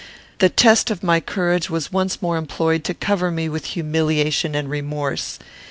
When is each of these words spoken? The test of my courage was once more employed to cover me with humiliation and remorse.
The 0.39 0.49
test 0.49 0.89
of 0.89 1.03
my 1.03 1.19
courage 1.19 1.69
was 1.69 1.93
once 1.93 2.23
more 2.23 2.35
employed 2.35 2.83
to 2.85 2.95
cover 2.95 3.29
me 3.29 3.47
with 3.47 3.65
humiliation 3.65 4.55
and 4.55 4.67
remorse. 4.67 5.37